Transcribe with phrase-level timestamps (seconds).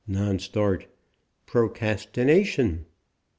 [0.07, 2.87] NON.START.PROCRASTINATION.